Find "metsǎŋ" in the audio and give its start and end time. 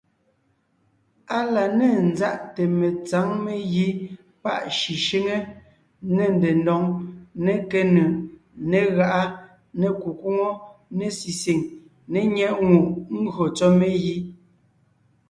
2.79-3.27